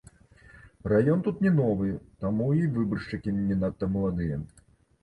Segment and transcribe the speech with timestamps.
[0.93, 1.91] Раён тут не новы,
[2.27, 4.43] таму і выбаршчыкі не надта маладыя.